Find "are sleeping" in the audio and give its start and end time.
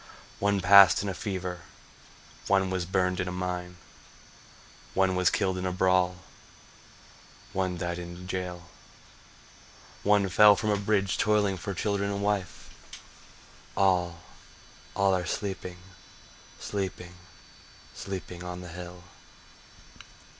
15.13-15.77